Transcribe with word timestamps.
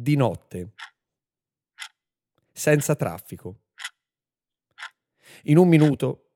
di 0.00 0.14
notte, 0.14 0.74
senza 2.52 2.94
traffico. 2.94 3.62
In 5.44 5.58
un 5.58 5.66
minuto 5.66 6.30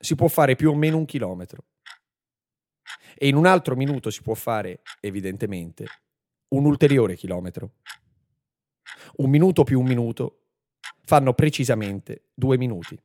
si 0.00 0.16
può 0.16 0.26
fare 0.26 0.56
più 0.56 0.70
o 0.70 0.74
meno 0.74 0.96
un 0.96 1.04
chilometro 1.04 1.64
e 3.14 3.28
in 3.28 3.36
un 3.36 3.46
altro 3.46 3.76
minuto 3.76 4.10
si 4.10 4.22
può 4.22 4.34
fare, 4.34 4.82
evidentemente, 5.00 5.86
un 6.48 6.64
ulteriore 6.64 7.14
chilometro. 7.14 7.76
Un 9.18 9.30
minuto 9.30 9.62
più 9.62 9.78
un 9.78 9.86
minuto 9.86 10.46
fanno 11.04 11.32
precisamente 11.32 12.30
due 12.34 12.58
minuti. 12.58 13.00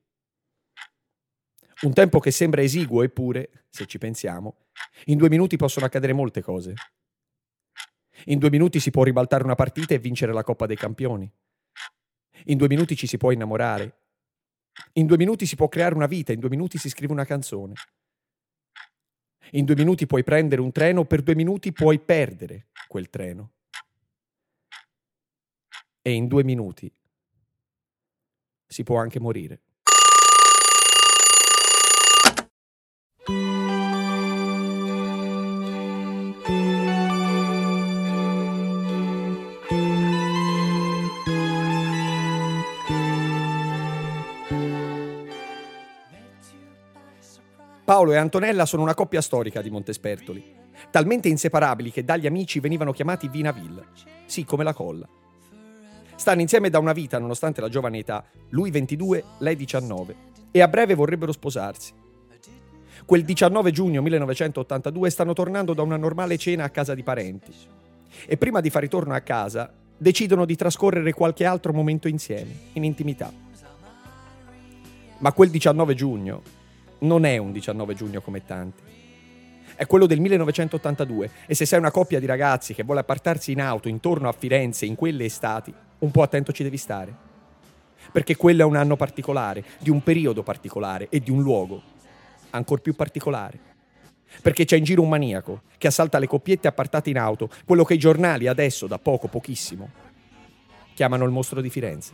Un 1.81 1.93
tempo 1.93 2.19
che 2.19 2.31
sembra 2.31 2.63
esiguo, 2.63 3.03
eppure, 3.03 3.65
se 3.69 3.85
ci 3.85 3.99
pensiamo, 3.99 4.65
in 5.05 5.17
due 5.17 5.29
minuti 5.29 5.57
possono 5.57 5.85
accadere 5.85 6.13
molte 6.13 6.41
cose. 6.41 6.73
In 8.25 8.39
due 8.39 8.49
minuti 8.49 8.79
si 8.79 8.91
può 8.91 9.03
ribaltare 9.03 9.43
una 9.43 9.55
partita 9.55 9.93
e 9.93 9.99
vincere 9.99 10.33
la 10.33 10.43
Coppa 10.43 10.65
dei 10.65 10.75
Campioni. 10.75 11.31
In 12.45 12.57
due 12.57 12.67
minuti 12.67 12.95
ci 12.95 13.07
si 13.07 13.17
può 13.17 13.31
innamorare. 13.31 13.97
In 14.93 15.05
due 15.05 15.17
minuti 15.17 15.45
si 15.45 15.55
può 15.55 15.67
creare 15.67 15.95
una 15.95 16.05
vita, 16.05 16.31
in 16.31 16.39
due 16.39 16.49
minuti 16.49 16.77
si 16.77 16.89
scrive 16.89 17.13
una 17.13 17.25
canzone. 17.25 17.73
In 19.51 19.65
due 19.65 19.75
minuti 19.75 20.05
puoi 20.05 20.23
prendere 20.23 20.61
un 20.61 20.71
treno, 20.71 21.05
per 21.05 21.21
due 21.21 21.35
minuti 21.35 21.71
puoi 21.71 21.99
perdere 21.99 22.67
quel 22.87 23.09
treno. 23.09 23.53
E 26.01 26.11
in 26.11 26.27
due 26.27 26.43
minuti 26.43 26.91
si 28.65 28.83
può 28.83 28.97
anche 28.97 29.19
morire. 29.19 29.61
Paolo 47.91 48.13
e 48.13 48.15
Antonella 48.15 48.65
sono 48.65 48.83
una 48.83 48.93
coppia 48.93 49.19
storica 49.19 49.61
di 49.61 49.69
Montespertoli, 49.69 50.41
talmente 50.91 51.27
inseparabili 51.27 51.91
che 51.91 52.05
dagli 52.05 52.25
amici 52.25 52.61
venivano 52.61 52.93
chiamati 52.93 53.27
Vinaville, 53.27 53.87
sì 54.27 54.45
come 54.45 54.63
la 54.63 54.73
colla. 54.73 55.05
Stanno 56.15 56.39
insieme 56.39 56.69
da 56.69 56.79
una 56.79 56.93
vita 56.93 57.19
nonostante 57.19 57.59
la 57.59 57.67
giovane 57.67 57.97
età, 57.97 58.23
lui 58.51 58.71
22, 58.71 59.23
lei 59.39 59.57
19, 59.57 60.15
e 60.51 60.61
a 60.61 60.69
breve 60.69 60.95
vorrebbero 60.95 61.33
sposarsi. 61.33 61.91
Quel 63.03 63.25
19 63.25 63.71
giugno 63.71 64.01
1982 64.01 65.09
stanno 65.09 65.33
tornando 65.33 65.73
da 65.73 65.81
una 65.81 65.97
normale 65.97 66.37
cena 66.37 66.63
a 66.63 66.69
casa 66.69 66.95
di 66.95 67.03
parenti 67.03 67.53
e 68.25 68.37
prima 68.37 68.61
di 68.61 68.69
far 68.69 68.83
ritorno 68.83 69.13
a 69.13 69.19
casa 69.19 69.69
decidono 69.97 70.45
di 70.45 70.55
trascorrere 70.55 71.11
qualche 71.11 71.43
altro 71.43 71.73
momento 71.73 72.07
insieme, 72.07 72.57
in 72.71 72.85
intimità. 72.85 73.33
Ma 75.17 75.33
quel 75.33 75.49
19 75.49 75.93
giugno 75.93 76.59
non 77.01 77.25
è 77.25 77.37
un 77.37 77.51
19 77.51 77.93
giugno 77.93 78.21
come 78.21 78.43
tanti. 78.45 78.81
È 79.75 79.85
quello 79.87 80.05
del 80.05 80.19
1982 80.19 81.31
e 81.47 81.55
se 81.55 81.65
sei 81.65 81.79
una 81.79 81.91
coppia 81.91 82.19
di 82.19 82.25
ragazzi 82.25 82.73
che 82.73 82.83
vuole 82.83 82.99
appartarsi 82.99 83.51
in 83.51 83.61
auto 83.61 83.87
intorno 83.87 84.29
a 84.29 84.33
Firenze 84.33 84.85
in 84.85 84.95
quelle 84.95 85.25
estati, 85.25 85.73
un 85.99 86.11
po' 86.11 86.21
attento 86.21 86.51
ci 86.51 86.63
devi 86.63 86.77
stare. 86.77 87.29
Perché 88.11 88.35
quello 88.35 88.61
è 88.61 88.65
un 88.65 88.75
anno 88.75 88.95
particolare, 88.95 89.63
di 89.79 89.89
un 89.89 90.03
periodo 90.03 90.43
particolare 90.43 91.07
e 91.09 91.19
di 91.19 91.31
un 91.31 91.41
luogo 91.41 91.81
ancor 92.51 92.81
più 92.81 92.93
particolare. 92.93 93.69
Perché 94.41 94.65
c'è 94.65 94.77
in 94.77 94.83
giro 94.83 95.01
un 95.01 95.09
maniaco 95.09 95.63
che 95.77 95.87
assalta 95.87 96.19
le 96.19 96.27
coppiette 96.27 96.67
appartate 96.67 97.09
in 97.09 97.17
auto, 97.17 97.49
quello 97.65 97.83
che 97.83 97.95
i 97.95 97.99
giornali 97.99 98.47
adesso, 98.47 98.87
da 98.87 98.99
poco, 98.99 99.27
pochissimo, 99.27 99.89
chiamano 100.93 101.25
il 101.25 101.31
mostro 101.31 101.61
di 101.61 101.69
Firenze. 101.69 102.13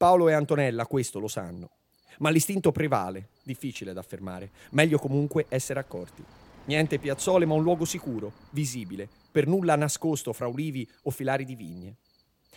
Paolo 0.00 0.30
e 0.30 0.32
Antonella 0.32 0.86
questo 0.86 1.18
lo 1.18 1.28
sanno, 1.28 1.72
ma 2.20 2.30
l'istinto 2.30 2.72
prevale, 2.72 3.32
difficile 3.42 3.92
da 3.92 4.00
affermare, 4.00 4.50
meglio 4.70 4.96
comunque 4.96 5.44
essere 5.50 5.78
accorti. 5.78 6.24
Niente 6.64 6.98
piazzole, 6.98 7.44
ma 7.44 7.52
un 7.52 7.62
luogo 7.62 7.84
sicuro, 7.84 8.32
visibile, 8.48 9.06
per 9.30 9.46
nulla 9.46 9.76
nascosto 9.76 10.32
fra 10.32 10.46
ulivi 10.46 10.88
o 11.02 11.10
filari 11.10 11.44
di 11.44 11.54
vigne. 11.54 11.96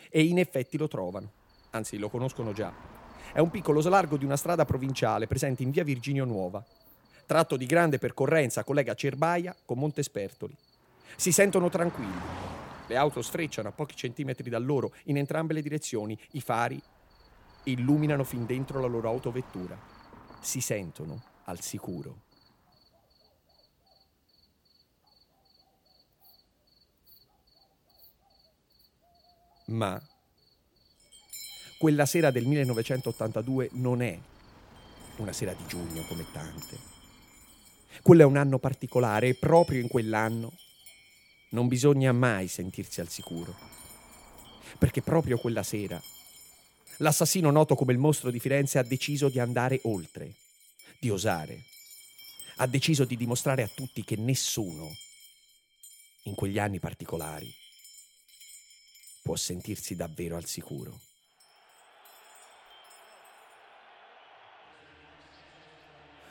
E 0.10 0.24
in 0.24 0.40
effetti 0.40 0.78
lo 0.78 0.88
trovano, 0.88 1.32
anzi 1.72 1.98
lo 1.98 2.08
conoscono 2.08 2.54
già. 2.54 2.72
È 3.34 3.40
un 3.40 3.50
piccolo 3.50 3.82
slargo 3.82 4.16
di 4.16 4.24
una 4.24 4.38
strada 4.38 4.64
provinciale 4.64 5.28
presente 5.28 5.64
in 5.64 5.72
via 5.72 5.84
Virginio 5.84 6.24
Nuova. 6.24 6.64
Tratto 7.26 7.58
di 7.58 7.66
grande 7.66 7.98
percorrenza 7.98 8.64
collega 8.64 8.94
Cerbaia 8.94 9.54
con 9.66 9.80
Montespertoli. 9.80 10.56
Si 11.18 11.34
sentono 11.34 11.68
tranquilli. 11.68 12.22
Le 12.88 12.96
auto 12.96 13.22
sfrecciano 13.22 13.68
a 13.68 13.74
pochi 13.74 13.98
centimetri 13.98 14.50
da 14.50 14.60
loro 14.60 14.94
in 15.06 15.18
entrambe 15.18 15.54
le 15.54 15.62
direzioni, 15.62 16.18
i 16.32 16.40
fari 16.40 16.82
illuminano 17.64 18.24
fin 18.24 18.46
dentro 18.46 18.80
la 18.80 18.88
loro 18.88 19.10
autovettura. 19.10 19.78
Si 20.40 20.62
sentono 20.62 21.22
al 21.46 21.62
sicuro. 21.62 22.22
Ma 29.68 30.02
quella 31.78 32.06
sera 32.06 32.32
del 32.32 32.46
1982 32.46 33.70
non 33.74 34.02
è 34.02 34.20
una 35.18 35.32
sera 35.32 35.54
di 35.54 35.66
giugno 35.68 36.04
come 36.04 36.26
tante. 36.32 36.92
Quello 38.02 38.24
è 38.24 38.26
un 38.26 38.38
anno 38.38 38.60
particolare 38.60 39.30
e 39.30 39.36
proprio 39.36 39.80
in 39.80 39.88
quell'anno 39.88 40.52
non 41.52 41.68
bisogna 41.68 42.12
mai 42.12 42.48
sentirsi 42.48 43.00
al 43.00 43.08
sicuro. 43.08 43.56
Perché 44.78 45.02
proprio 45.02 45.38
quella 45.38 45.64
sera 45.64 46.02
l'assassino 46.98 47.52
noto 47.52 47.76
come 47.76 47.94
il 47.94 48.00
mostro 48.00 48.30
di 48.30 48.40
Firenze 48.40 48.80
ha 48.80 48.84
deciso 48.84 49.30
di 49.30 49.40
andare 49.40 49.80
oltre, 49.84 50.36
di 51.00 51.10
osare. 51.10 51.64
Ha 52.58 52.68
deciso 52.68 53.06
di 53.06 53.18
dimostrare 53.18 53.64
a 53.64 53.68
tutti 53.68 54.04
che 54.04 54.16
nessuno, 54.16 54.96
in 56.24 56.36
quegli 56.36 56.60
anni 56.60 56.80
particolari, 56.80 57.54
può 59.22 59.36
sentirsi 59.36 59.96
davvero 59.96 60.36
al 60.36 60.46
sicuro. 60.46 61.00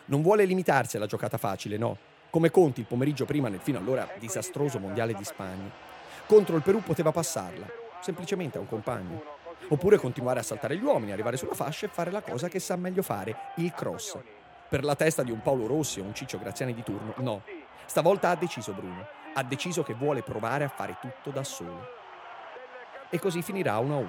Non 0.06 0.22
vuole 0.22 0.45
limitarsi 0.45 0.97
alla 0.97 1.06
giocata 1.06 1.39
facile, 1.39 1.77
no, 1.77 1.99
come 2.31 2.51
Conti 2.51 2.81
il 2.81 2.87
pomeriggio 2.87 3.25
prima 3.25 3.49
nel 3.49 3.61
fino 3.61 3.78
allora 3.78 4.09
disastroso 4.19 4.78
mondiale 4.78 5.15
di 5.15 5.25
Spagna. 5.25 5.71
Contro 6.27 6.56
il 6.56 6.62
Perù 6.62 6.83
poteva 6.83 7.12
passarla, 7.12 7.67
semplicemente 8.01 8.59
a 8.59 8.61
un 8.61 8.69
compagno. 8.69 9.41
Oppure 9.69 9.97
continuare 9.97 10.41
a 10.41 10.43
saltare 10.43 10.77
gli 10.77 10.83
uomini, 10.83 11.12
arrivare 11.12 11.37
sulla 11.37 11.55
fascia 11.55 11.87
e 11.87 11.89
fare 11.89 12.11
la 12.11 12.23
cosa 12.23 12.49
che 12.49 12.61
sa 12.61 12.77
meglio 12.77 13.03
fare, 13.03 13.37
il 13.56 13.73
cross. 13.73 14.19
Per 14.69 14.84
la 14.84 14.95
testa 14.95 15.23
di 15.23 15.31
un 15.31 15.41
Paolo 15.43 15.67
Rossi 15.67 16.00
o 16.00 16.05
un 16.05 16.15
Ciccio 16.15 16.39
Graziani 16.39 16.75
di 16.75 16.83
turno, 16.83 17.15
no. 17.19 17.43
Stavolta 17.87 18.31
ha 18.31 18.37
deciso 18.37 18.72
Bruno. 18.72 19.06
Ha 19.34 19.43
deciso 19.43 19.83
che 19.83 19.95
vuole 19.95 20.22
provare 20.22 20.65
a 20.65 20.69
fare 20.69 20.99
tutto 21.01 21.31
da 21.31 21.45
solo. 21.45 21.87
E 23.11 23.19
così 23.19 23.43
finirà 23.43 23.78
1-1. 23.78 24.06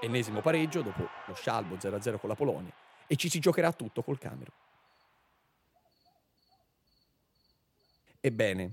Ennesimo 0.00 0.40
pareggio 0.40 0.82
dopo 0.82 1.08
lo 1.26 1.34
scialbo 1.34 1.76
0-0 1.76 2.18
con 2.18 2.28
la 2.28 2.34
Polonia. 2.34 2.72
E 3.06 3.16
ci 3.16 3.28
si 3.28 3.38
giocherà 3.38 3.72
tutto 3.72 4.02
col 4.02 4.18
Camerun. 4.18 4.54
Ebbene, 8.20 8.72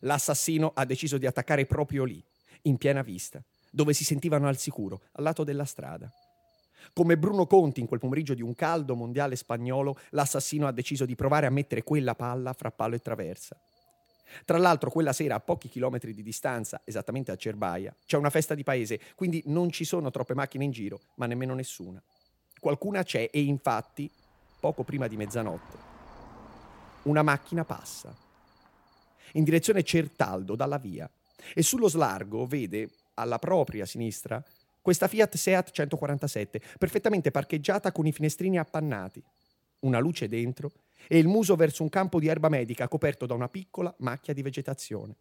l'assassino 0.00 0.70
ha 0.74 0.84
deciso 0.84 1.18
di 1.18 1.26
attaccare 1.26 1.66
proprio 1.66 2.04
lì, 2.04 2.22
in 2.62 2.76
piena 2.76 3.02
vista, 3.02 3.42
dove 3.72 3.94
si 3.94 4.04
sentivano 4.04 4.46
al 4.46 4.58
sicuro, 4.58 5.00
al 5.12 5.24
lato 5.24 5.44
della 5.44 5.64
strada. 5.64 6.12
Come 6.92 7.16
Bruno 7.16 7.46
Conti 7.46 7.80
in 7.80 7.86
quel 7.86 8.00
pomeriggio 8.00 8.34
di 8.34 8.42
un 8.42 8.54
caldo 8.54 8.94
mondiale 8.94 9.34
spagnolo, 9.34 9.96
l'assassino 10.10 10.66
ha 10.66 10.72
deciso 10.72 11.06
di 11.06 11.14
provare 11.14 11.46
a 11.46 11.50
mettere 11.50 11.82
quella 11.82 12.14
palla 12.14 12.52
fra 12.52 12.70
palo 12.70 12.94
e 12.94 12.98
traversa. 12.98 13.58
Tra 14.44 14.58
l'altro, 14.58 14.90
quella 14.90 15.12
sera, 15.12 15.36
a 15.36 15.40
pochi 15.40 15.68
chilometri 15.68 16.12
di 16.12 16.22
distanza, 16.22 16.82
esattamente 16.84 17.32
a 17.32 17.36
Cerbaia, 17.36 17.94
c'è 18.04 18.16
una 18.16 18.30
festa 18.30 18.54
di 18.54 18.62
paese, 18.62 19.00
quindi 19.14 19.42
non 19.46 19.70
ci 19.70 19.84
sono 19.84 20.10
troppe 20.10 20.34
macchine 20.34 20.64
in 20.64 20.70
giro, 20.70 21.00
ma 21.16 21.26
nemmeno 21.26 21.54
nessuna. 21.54 22.02
Qualcuna 22.60 23.02
c'è 23.02 23.28
e 23.32 23.42
infatti, 23.42 24.10
poco 24.60 24.82
prima 24.84 25.06
di 25.06 25.16
mezzanotte, 25.16 25.90
una 27.04 27.22
macchina 27.22 27.64
passa 27.64 28.14
in 29.32 29.44
direzione 29.44 29.82
Certaldo 29.82 30.54
dalla 30.54 30.78
via 30.78 31.08
e 31.54 31.62
sullo 31.62 31.88
slargo 31.88 32.46
vede 32.46 32.88
alla 33.14 33.38
propria 33.38 33.86
sinistra 33.86 34.42
questa 34.82 35.06
Fiat 35.06 35.36
Seat 35.36 35.70
147, 35.70 36.60
perfettamente 36.76 37.30
parcheggiata 37.30 37.92
con 37.92 38.04
i 38.04 38.12
finestrini 38.12 38.58
appannati, 38.58 39.22
una 39.80 40.00
luce 40.00 40.26
dentro 40.26 40.72
e 41.06 41.18
il 41.18 41.28
muso 41.28 41.54
verso 41.54 41.84
un 41.84 41.88
campo 41.88 42.18
di 42.18 42.26
erba 42.26 42.48
medica 42.48 42.88
coperto 42.88 43.24
da 43.24 43.34
una 43.34 43.48
piccola 43.48 43.94
macchia 43.98 44.34
di 44.34 44.42
vegetazione. 44.42 45.14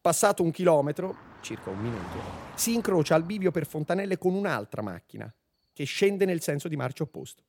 Passato 0.00 0.44
un 0.44 0.52
chilometro, 0.52 1.16
circa 1.40 1.70
un 1.70 1.80
minuto, 1.80 2.54
si 2.54 2.74
incrocia 2.74 3.16
al 3.16 3.24
bivio 3.24 3.50
per 3.50 3.66
Fontanelle 3.66 4.18
con 4.18 4.34
un'altra 4.34 4.80
macchina 4.80 5.32
che 5.72 5.84
scende 5.84 6.26
nel 6.26 6.40
senso 6.40 6.68
di 6.68 6.76
marcia 6.76 7.02
opposto. 7.02 7.42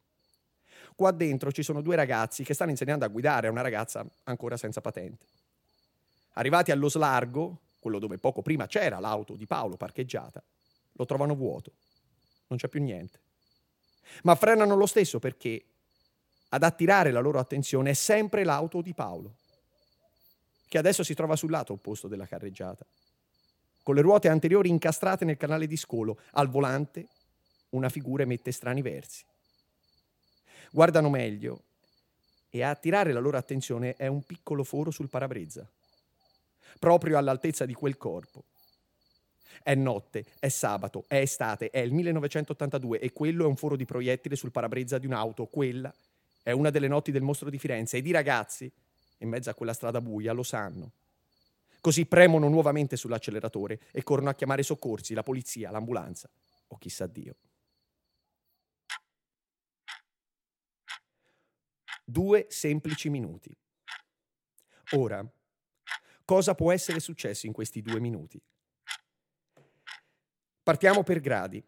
Qua 0.95 1.11
dentro 1.11 1.51
ci 1.51 1.61
sono 1.61 1.81
due 1.81 1.95
ragazzi 1.95 2.43
che 2.43 2.55
stanno 2.55 2.71
insegnando 2.71 3.05
a 3.05 3.09
guidare 3.09 3.45
a 3.45 3.51
una 3.51 3.61
ragazza 3.61 4.03
ancora 4.23 4.57
senza 4.57 4.81
patente. 4.81 5.25
Arrivati 6.33 6.71
allo 6.71 6.89
slargo, 6.89 7.59
quello 7.79 7.99
dove 7.99 8.17
poco 8.17 8.41
prima 8.41 8.67
c'era 8.67 8.99
l'auto 8.99 9.35
di 9.35 9.45
Paolo 9.45 9.77
parcheggiata, 9.77 10.41
lo 10.93 11.05
trovano 11.05 11.35
vuoto. 11.35 11.71
Non 12.47 12.57
c'è 12.57 12.67
più 12.67 12.81
niente. 12.81 13.19
Ma 14.23 14.35
frenano 14.35 14.75
lo 14.75 14.85
stesso 14.85 15.19
perché 15.19 15.63
ad 16.49 16.63
attirare 16.63 17.11
la 17.11 17.19
loro 17.19 17.39
attenzione 17.39 17.91
è 17.91 17.93
sempre 17.93 18.43
l'auto 18.43 18.81
di 18.81 18.93
Paolo, 18.93 19.35
che 20.67 20.77
adesso 20.77 21.03
si 21.03 21.13
trova 21.13 21.35
sul 21.35 21.51
lato 21.51 21.73
opposto 21.73 22.07
della 22.07 22.25
carreggiata, 22.25 22.85
con 23.83 23.95
le 23.95 24.01
ruote 24.01 24.27
anteriori 24.27 24.69
incastrate 24.69 25.25
nel 25.25 25.37
canale 25.37 25.67
di 25.67 25.77
scolo, 25.77 26.19
al 26.31 26.49
volante 26.49 27.07
una 27.69 27.89
figura 27.89 28.23
emette 28.23 28.51
strani 28.51 28.81
versi. 28.81 29.23
Guardano 30.71 31.09
meglio 31.09 31.63
e 32.49 32.63
a 32.63 32.69
attirare 32.69 33.11
la 33.11 33.19
loro 33.19 33.37
attenzione 33.37 33.95
è 33.95 34.07
un 34.07 34.23
piccolo 34.23 34.63
foro 34.63 34.91
sul 34.91 35.09
parabrezza, 35.09 35.69
proprio 36.79 37.17
all'altezza 37.17 37.65
di 37.65 37.73
quel 37.73 37.97
corpo. 37.97 38.45
È 39.63 39.75
notte, 39.75 40.25
è 40.39 40.47
sabato, 40.47 41.05
è 41.07 41.17
estate, 41.17 41.69
è 41.69 41.79
il 41.79 41.91
1982 41.91 42.99
e 42.99 43.11
quello 43.11 43.43
è 43.43 43.47
un 43.47 43.55
foro 43.55 43.75
di 43.75 43.85
proiettile 43.85 44.35
sul 44.35 44.51
parabrezza 44.51 44.97
di 44.97 45.05
un'auto. 45.05 45.45
Quella 45.45 45.93
è 46.41 46.51
una 46.51 46.69
delle 46.69 46.87
notti 46.87 47.11
del 47.11 47.21
mostro 47.21 47.49
di 47.49 47.57
Firenze 47.57 47.97
ed 47.97 48.07
i 48.07 48.11
ragazzi, 48.11 48.71
in 49.19 49.29
mezzo 49.29 49.49
a 49.49 49.53
quella 49.53 49.73
strada 49.73 49.99
buia, 49.99 50.31
lo 50.31 50.43
sanno. 50.43 50.91
Così 51.81 52.05
premono 52.05 52.47
nuovamente 52.47 52.95
sull'acceleratore 52.95 53.79
e 53.91 54.03
corrono 54.03 54.29
a 54.29 54.35
chiamare 54.35 54.61
i 54.61 54.65
soccorsi, 54.65 55.13
la 55.13 55.23
polizia, 55.23 55.71
l'ambulanza 55.71 56.29
o 56.67 56.77
chissà 56.77 57.07
Dio. 57.07 57.35
Due 62.03 62.45
semplici 62.49 63.09
minuti. 63.09 63.53
Ora, 64.91 65.25
cosa 66.27 66.55
può 66.55 66.73
essere 66.73 66.99
successo 66.99 67.45
in 67.45 67.53
questi 67.53 67.81
due 67.81 68.01
minuti? 68.01 68.37
Partiamo 70.61 71.01
per 71.01 71.21
gradi. 71.21 71.63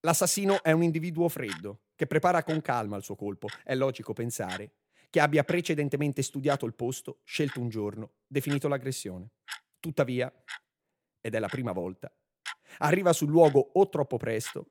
L'assassino 0.00 0.62
è 0.62 0.72
un 0.72 0.82
individuo 0.82 1.26
freddo, 1.30 1.84
che 1.96 2.06
prepara 2.06 2.44
con 2.44 2.60
calma 2.60 2.98
il 2.98 3.02
suo 3.02 3.16
colpo. 3.16 3.48
È 3.64 3.74
logico 3.74 4.12
pensare 4.12 4.72
che 5.08 5.20
abbia 5.20 5.42
precedentemente 5.42 6.20
studiato 6.20 6.66
il 6.66 6.74
posto, 6.74 7.20
scelto 7.24 7.60
un 7.60 7.70
giorno, 7.70 8.16
definito 8.26 8.68
l'aggressione. 8.68 9.30
Tuttavia, 9.80 10.30
ed 11.22 11.34
è 11.34 11.38
la 11.38 11.48
prima 11.48 11.72
volta, 11.72 12.12
arriva 12.80 13.14
sul 13.14 13.30
luogo 13.30 13.70
o 13.72 13.88
troppo 13.88 14.18
presto, 14.18 14.66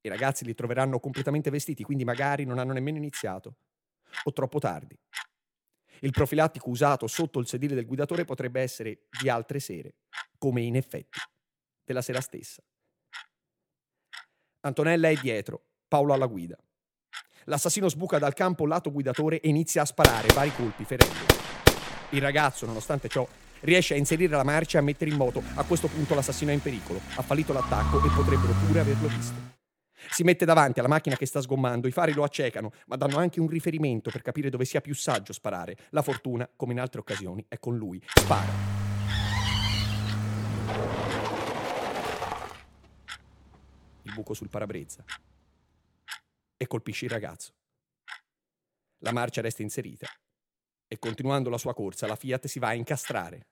i 0.00 0.08
ragazzi 0.08 0.44
li 0.44 0.54
troveranno 0.54 0.98
completamente 0.98 1.50
vestiti, 1.50 1.84
quindi 1.84 2.04
magari 2.04 2.44
non 2.44 2.58
hanno 2.58 2.72
nemmeno 2.72 2.96
iniziato, 2.96 3.54
o 4.24 4.32
troppo 4.32 4.58
tardi. 4.58 4.98
Il 6.00 6.12
profilattico 6.12 6.70
usato 6.70 7.06
sotto 7.06 7.38
il 7.38 7.46
sedile 7.46 7.74
del 7.74 7.86
guidatore 7.86 8.24
potrebbe 8.24 8.60
essere 8.60 9.06
di 9.20 9.28
altre 9.28 9.60
sere, 9.60 9.96
come 10.38 10.62
in 10.62 10.76
effetti 10.76 11.18
della 11.84 12.02
sera 12.02 12.20
stessa. 12.20 12.62
Antonella 14.60 15.08
è 15.08 15.14
dietro, 15.14 15.62
Paolo 15.88 16.12
alla 16.12 16.26
guida. 16.26 16.56
L'assassino 17.44 17.88
sbuca 17.88 18.18
dal 18.18 18.34
campo 18.34 18.66
lato 18.66 18.92
guidatore 18.92 19.40
e 19.40 19.48
inizia 19.48 19.82
a 19.82 19.86
sparare 19.86 20.32
vari 20.34 20.52
colpi 20.54 20.84
ferendo. 20.84 21.36
Il 22.10 22.20
ragazzo, 22.20 22.66
nonostante 22.66 23.08
ciò, 23.08 23.26
riesce 23.60 23.94
a 23.94 23.96
inserire 23.96 24.36
la 24.36 24.44
marcia 24.44 24.78
e 24.78 24.80
a 24.80 24.84
mettere 24.84 25.10
in 25.10 25.16
moto. 25.16 25.42
A 25.54 25.64
questo 25.64 25.88
punto 25.88 26.14
l'assassino 26.14 26.50
è 26.50 26.54
in 26.54 26.62
pericolo, 26.62 27.00
ha 27.16 27.22
fallito 27.22 27.52
l'attacco 27.52 28.04
e 28.04 28.10
potrebbero 28.14 28.52
pure 28.66 28.80
averlo 28.80 29.08
visto. 29.08 29.57
Si 30.10 30.22
mette 30.22 30.44
davanti 30.44 30.78
alla 30.78 30.88
macchina 30.88 31.16
che 31.16 31.26
sta 31.26 31.40
sgommando, 31.40 31.88
i 31.88 31.92
fari 31.92 32.12
lo 32.12 32.22
accecano, 32.22 32.72
ma 32.86 32.96
danno 32.96 33.18
anche 33.18 33.40
un 33.40 33.48
riferimento 33.48 34.10
per 34.10 34.22
capire 34.22 34.50
dove 34.50 34.64
sia 34.64 34.80
più 34.80 34.94
saggio 34.94 35.32
sparare. 35.32 35.76
La 35.90 36.02
fortuna, 36.02 36.48
come 36.54 36.72
in 36.72 36.80
altre 36.80 37.00
occasioni, 37.00 37.44
è 37.48 37.58
con 37.58 37.76
lui. 37.76 38.02
Spara. 38.06 38.52
Il 44.02 44.14
buco 44.14 44.34
sul 44.34 44.48
parabrezza. 44.48 45.04
E 46.56 46.66
colpisce 46.66 47.04
il 47.04 47.10
ragazzo. 47.10 47.52
La 48.98 49.12
marcia 49.12 49.40
resta 49.40 49.62
inserita. 49.62 50.06
E 50.86 50.98
continuando 50.98 51.50
la 51.50 51.58
sua 51.58 51.74
corsa, 51.74 52.06
la 52.06 52.16
Fiat 52.16 52.46
si 52.46 52.58
va 52.58 52.68
a 52.68 52.74
incastrare 52.74 53.48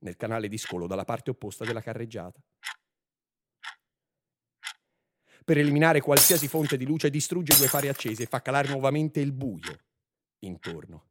nel 0.00 0.16
canale 0.16 0.48
di 0.48 0.56
scolo 0.56 0.86
dalla 0.86 1.04
parte 1.04 1.30
opposta 1.30 1.64
della 1.64 1.80
carreggiata 1.80 2.40
per 5.48 5.56
eliminare 5.56 6.02
qualsiasi 6.02 6.46
fonte 6.46 6.76
di 6.76 6.84
luce, 6.84 7.08
distrugge 7.08 7.56
due 7.56 7.68
fari 7.68 7.88
accesi 7.88 8.22
e 8.22 8.26
fa 8.26 8.42
calare 8.42 8.68
nuovamente 8.68 9.18
il 9.20 9.32
buio 9.32 9.78
intorno. 10.40 11.06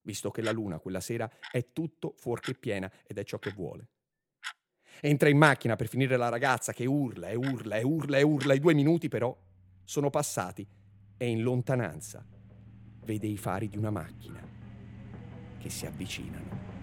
Visto 0.00 0.30
che 0.30 0.40
la 0.40 0.50
luna 0.50 0.78
quella 0.78 1.00
sera 1.00 1.30
è 1.50 1.74
tutto 1.74 2.14
fuorché 2.16 2.54
piena 2.54 2.90
ed 3.06 3.18
è 3.18 3.24
ciò 3.24 3.38
che 3.38 3.50
vuole. 3.50 3.88
Entra 5.02 5.28
in 5.28 5.36
macchina 5.36 5.76
per 5.76 5.88
finire 5.88 6.16
la 6.16 6.30
ragazza 6.30 6.72
che 6.72 6.86
urla 6.86 7.28
e 7.28 7.34
urla 7.34 7.76
e 7.76 7.82
urla 7.82 8.16
e 8.16 8.22
urla. 8.22 8.54
I 8.54 8.60
due 8.60 8.72
minuti 8.72 9.08
però 9.08 9.36
sono 9.84 10.08
passati 10.08 10.66
e 11.18 11.28
in 11.28 11.42
lontananza 11.42 12.26
vede 13.04 13.26
i 13.26 13.36
fari 13.36 13.68
di 13.68 13.76
una 13.76 13.90
macchina 13.90 14.40
che 15.58 15.68
si 15.68 15.84
avvicinano. 15.84 16.77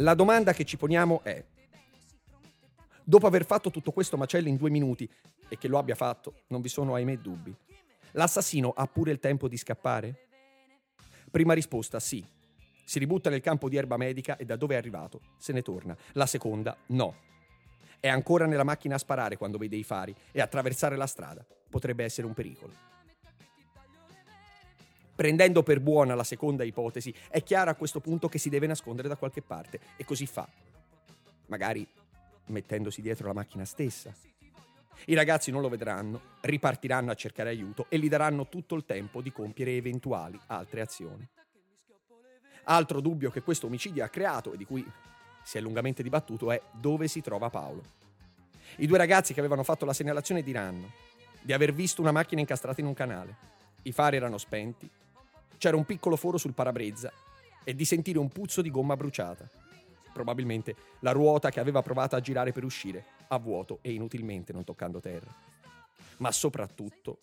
La 0.00 0.12
domanda 0.14 0.52
che 0.52 0.64
ci 0.64 0.76
poniamo 0.76 1.22
è, 1.22 1.42
dopo 3.02 3.26
aver 3.26 3.46
fatto 3.46 3.70
tutto 3.70 3.92
questo 3.92 4.18
macello 4.18 4.48
in 4.48 4.56
due 4.56 4.68
minuti, 4.68 5.08
e 5.48 5.56
che 5.56 5.68
lo 5.68 5.78
abbia 5.78 5.94
fatto, 5.94 6.42
non 6.48 6.60
vi 6.60 6.68
sono 6.68 6.94
ahimè 6.94 7.16
dubbi, 7.16 7.54
l'assassino 8.12 8.74
ha 8.76 8.86
pure 8.86 9.12
il 9.12 9.20
tempo 9.20 9.48
di 9.48 9.56
scappare? 9.56 10.26
Prima 11.30 11.54
risposta, 11.54 11.98
sì. 11.98 12.24
Si 12.84 12.98
ributta 12.98 13.30
nel 13.30 13.40
campo 13.40 13.70
di 13.70 13.76
erba 13.76 13.96
medica 13.96 14.36
e 14.36 14.44
da 14.44 14.56
dove 14.56 14.74
è 14.74 14.78
arrivato 14.78 15.20
se 15.38 15.52
ne 15.52 15.62
torna. 15.62 15.96
La 16.12 16.26
seconda, 16.26 16.76
no. 16.88 17.14
È 17.98 18.08
ancora 18.08 18.44
nella 18.44 18.64
macchina 18.64 18.96
a 18.96 18.98
sparare 18.98 19.38
quando 19.38 19.56
vede 19.56 19.76
i 19.76 19.82
fari 19.82 20.14
e 20.30 20.42
attraversare 20.42 20.96
la 20.96 21.06
strada. 21.06 21.44
Potrebbe 21.70 22.04
essere 22.04 22.26
un 22.26 22.34
pericolo. 22.34 22.72
Prendendo 25.16 25.62
per 25.62 25.80
buona 25.80 26.14
la 26.14 26.24
seconda 26.24 26.62
ipotesi, 26.62 27.12
è 27.30 27.42
chiaro 27.42 27.70
a 27.70 27.74
questo 27.74 28.00
punto 28.00 28.28
che 28.28 28.36
si 28.36 28.50
deve 28.50 28.66
nascondere 28.66 29.08
da 29.08 29.16
qualche 29.16 29.40
parte 29.40 29.80
e 29.96 30.04
così 30.04 30.26
fa. 30.26 30.46
Magari 31.46 31.88
mettendosi 32.48 33.00
dietro 33.00 33.26
la 33.26 33.32
macchina 33.32 33.64
stessa. 33.64 34.12
I 35.06 35.14
ragazzi 35.14 35.50
non 35.50 35.62
lo 35.62 35.70
vedranno, 35.70 36.20
ripartiranno 36.42 37.10
a 37.10 37.14
cercare 37.14 37.48
aiuto 37.48 37.86
e 37.88 37.98
gli 37.98 38.10
daranno 38.10 38.46
tutto 38.48 38.74
il 38.74 38.84
tempo 38.84 39.22
di 39.22 39.32
compiere 39.32 39.74
eventuali 39.74 40.38
altre 40.48 40.82
azioni. 40.82 41.26
Altro 42.64 43.00
dubbio 43.00 43.30
che 43.30 43.40
questo 43.40 43.68
omicidio 43.68 44.04
ha 44.04 44.08
creato 44.08 44.52
e 44.52 44.58
di 44.58 44.66
cui 44.66 44.86
si 45.42 45.56
è 45.56 45.62
lungamente 45.62 46.02
dibattuto 46.02 46.52
è 46.52 46.60
dove 46.72 47.08
si 47.08 47.22
trova 47.22 47.48
Paolo. 47.48 47.82
I 48.76 48.86
due 48.86 48.98
ragazzi 48.98 49.32
che 49.32 49.40
avevano 49.40 49.62
fatto 49.62 49.86
la 49.86 49.94
segnalazione 49.94 50.42
diranno 50.42 50.92
di 51.40 51.54
aver 51.54 51.72
visto 51.72 52.02
una 52.02 52.12
macchina 52.12 52.42
incastrata 52.42 52.82
in 52.82 52.86
un 52.86 52.94
canale. 52.94 53.36
I 53.82 53.92
fari 53.92 54.16
erano 54.16 54.36
spenti 54.36 54.90
c'era 55.58 55.76
un 55.76 55.84
piccolo 55.84 56.16
foro 56.16 56.38
sul 56.38 56.54
parabrezza 56.54 57.12
e 57.64 57.74
di 57.74 57.84
sentire 57.84 58.18
un 58.18 58.28
puzzo 58.28 58.62
di 58.62 58.70
gomma 58.70 58.96
bruciata. 58.96 59.48
Probabilmente 60.12 60.74
la 61.00 61.12
ruota 61.12 61.50
che 61.50 61.60
aveva 61.60 61.82
provato 61.82 62.16
a 62.16 62.20
girare 62.20 62.52
per 62.52 62.64
uscire, 62.64 63.04
a 63.28 63.38
vuoto 63.38 63.80
e 63.82 63.92
inutilmente 63.92 64.52
non 64.52 64.64
toccando 64.64 65.00
terra. 65.00 65.34
Ma 66.18 66.32
soprattutto 66.32 67.18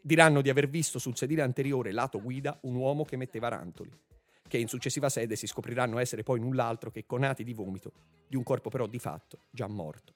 diranno 0.00 0.40
di 0.40 0.48
aver 0.48 0.68
visto 0.68 0.98
sul 0.98 1.16
sedile 1.16 1.42
anteriore 1.42 1.92
lato 1.92 2.20
guida 2.20 2.58
un 2.62 2.74
uomo 2.74 3.04
che 3.04 3.16
metteva 3.16 3.48
rantoli, 3.48 3.90
che 4.48 4.58
in 4.58 4.68
successiva 4.68 5.08
sede 5.08 5.36
si 5.36 5.46
scopriranno 5.46 5.98
essere 5.98 6.22
poi 6.22 6.40
null'altro 6.40 6.90
che 6.90 7.04
conati 7.06 7.44
di 7.44 7.52
vomito 7.52 7.92
di 8.26 8.36
un 8.36 8.42
corpo 8.42 8.70
però 8.70 8.86
di 8.86 8.98
fatto 8.98 9.38
già 9.50 9.66
morto. 9.66 10.14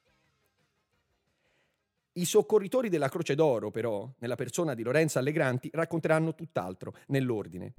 I 2.18 2.24
soccorritori 2.24 2.88
della 2.88 3.10
Croce 3.10 3.34
d'Oro, 3.34 3.70
però, 3.70 4.10
nella 4.20 4.36
persona 4.36 4.72
di 4.72 4.82
Lorenzo 4.82 5.18
Allegranti, 5.18 5.68
racconteranno 5.70 6.34
tutt'altro, 6.34 6.94
nell'ordine. 7.08 7.74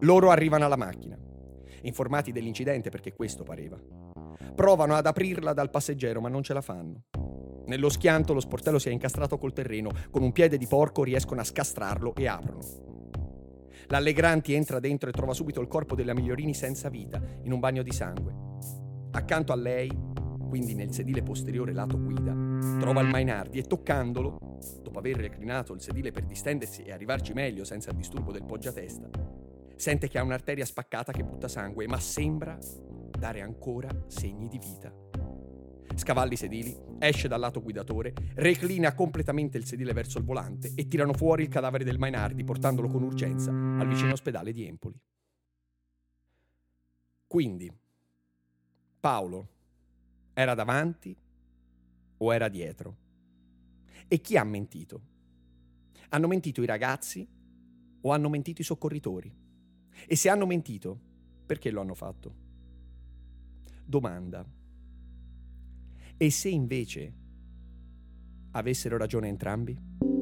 Loro 0.00 0.30
arrivano 0.30 0.64
alla 0.64 0.74
macchina, 0.74 1.16
informati 1.82 2.32
dell'incidente 2.32 2.90
perché 2.90 3.12
questo 3.12 3.44
pareva. 3.44 3.78
Provano 4.56 4.94
ad 4.94 5.06
aprirla 5.06 5.52
dal 5.52 5.70
passeggero, 5.70 6.20
ma 6.20 6.28
non 6.28 6.42
ce 6.42 6.52
la 6.52 6.62
fanno. 6.62 7.04
Nello 7.66 7.90
schianto 7.90 8.32
lo 8.32 8.40
sportello 8.40 8.80
si 8.80 8.88
è 8.88 8.92
incastrato 8.92 9.38
col 9.38 9.52
terreno, 9.52 9.90
con 10.10 10.24
un 10.24 10.32
piede 10.32 10.58
di 10.58 10.66
porco 10.66 11.04
riescono 11.04 11.40
a 11.40 11.44
scastrarlo 11.44 12.16
e 12.16 12.26
aprono. 12.26 12.60
L'Allegranti 13.86 14.52
entra 14.52 14.80
dentro 14.80 15.10
e 15.10 15.12
trova 15.12 15.32
subito 15.32 15.60
il 15.60 15.68
corpo 15.68 15.94
della 15.94 16.12
Migliorini 16.12 16.54
senza 16.54 16.88
vita, 16.88 17.22
in 17.44 17.52
un 17.52 17.60
bagno 17.60 17.84
di 17.84 17.92
sangue. 17.92 18.34
Accanto 19.12 19.52
a 19.52 19.56
lei, 19.56 19.96
quindi 20.48 20.74
nel 20.74 20.92
sedile 20.92 21.22
posteriore 21.22 21.72
lato 21.72 22.00
guida, 22.00 22.32
Trova 22.78 23.02
il 23.02 23.08
Mainardi 23.08 23.58
e 23.58 23.62
toccandolo, 23.62 24.38
dopo 24.82 24.98
aver 24.98 25.16
reclinato 25.16 25.74
il 25.74 25.80
sedile 25.80 26.10
per 26.10 26.24
distendersi 26.24 26.82
e 26.82 26.92
arrivarci 26.92 27.32
meglio 27.32 27.64
senza 27.64 27.90
il 27.90 27.96
disturbo 27.96 28.32
del 28.32 28.44
poggiatesta, 28.44 29.08
sente 29.76 30.08
che 30.08 30.18
ha 30.18 30.22
un'arteria 30.22 30.64
spaccata 30.64 31.12
che 31.12 31.24
butta 31.24 31.46
sangue, 31.46 31.86
ma 31.86 32.00
sembra 32.00 32.58
dare 33.18 33.42
ancora 33.42 33.88
segni 34.06 34.48
di 34.48 34.58
vita. 34.58 34.92
Scavalli 35.94 36.32
i 36.32 36.36
sedili, 36.36 36.76
esce 36.98 37.28
dal 37.28 37.40
lato 37.40 37.62
guidatore, 37.62 38.12
reclina 38.34 38.94
completamente 38.94 39.58
il 39.58 39.66
sedile 39.66 39.92
verso 39.92 40.18
il 40.18 40.24
volante 40.24 40.72
e 40.74 40.88
tirano 40.88 41.12
fuori 41.12 41.42
il 41.42 41.48
cadavere 41.48 41.84
del 41.84 41.98
Mainardi 41.98 42.44
portandolo 42.44 42.88
con 42.88 43.02
urgenza 43.02 43.50
al 43.50 43.86
vicino 43.86 44.12
ospedale 44.12 44.52
di 44.52 44.66
Empoli. 44.66 44.98
Quindi, 47.26 47.72
Paolo 48.98 49.48
era 50.32 50.54
davanti 50.54 51.16
o 52.24 52.32
era 52.32 52.48
dietro? 52.48 52.96
E 54.08 54.20
chi 54.20 54.36
ha 54.36 54.44
mentito? 54.44 55.12
Hanno 56.10 56.26
mentito 56.26 56.62
i 56.62 56.66
ragazzi 56.66 57.26
o 58.00 58.10
hanno 58.12 58.28
mentito 58.28 58.60
i 58.60 58.64
soccorritori? 58.64 59.32
E 60.06 60.16
se 60.16 60.28
hanno 60.28 60.46
mentito, 60.46 60.98
perché 61.46 61.70
lo 61.70 61.80
hanno 61.80 61.94
fatto? 61.94 62.34
Domanda. 63.84 64.44
E 66.16 66.30
se 66.30 66.48
invece 66.48 67.12
avessero 68.52 68.96
ragione 68.96 69.28
entrambi? 69.28 70.13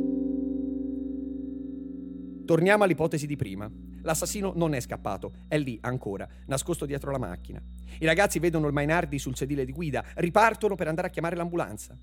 Torniamo 2.45 2.83
all'ipotesi 2.85 3.27
di 3.27 3.37
prima. 3.37 3.71
L'assassino 4.03 4.53
non 4.57 4.75
è 4.75 4.81
scappato, 4.81 5.33
è 5.47 5.59
lì 5.59 5.79
ancora, 5.83 6.29
nascosto 6.47 6.87
dietro 6.87 7.13
la 7.13 7.19
macchina. 7.19 7.63
I 8.01 8.05
ragazzi 8.05 8.41
vedono 8.41 8.67
il 8.67 8.73
Mainardi 8.73 9.19
sul 9.19 9.37
sedile 9.37 9.65
di 9.65 9.73
guida, 9.73 10.05
ripartono 10.17 10.75
per 10.75 10.89
andare 10.89 11.07
a 11.07 11.11
chiamare 11.11 11.37
l'ambulanza. 11.37 11.97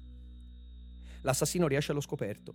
L'assassino 1.21 1.67
riesce 1.67 1.91
allo 1.91 1.99
scoperto. 1.99 2.53